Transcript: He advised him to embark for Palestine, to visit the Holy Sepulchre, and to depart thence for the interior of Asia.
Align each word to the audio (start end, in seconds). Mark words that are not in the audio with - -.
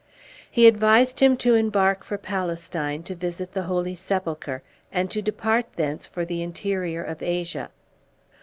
He 0.49 0.65
advised 0.65 1.19
him 1.19 1.37
to 1.37 1.53
embark 1.53 2.03
for 2.03 2.17
Palestine, 2.17 3.03
to 3.03 3.13
visit 3.13 3.51
the 3.51 3.65
Holy 3.69 3.93
Sepulchre, 3.93 4.63
and 4.91 5.11
to 5.11 5.21
depart 5.21 5.67
thence 5.75 6.07
for 6.07 6.25
the 6.25 6.41
interior 6.41 7.03
of 7.03 7.21
Asia. 7.21 7.69